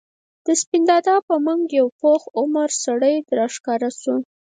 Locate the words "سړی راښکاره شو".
2.85-4.15